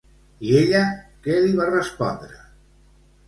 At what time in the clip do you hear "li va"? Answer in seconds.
1.43-1.67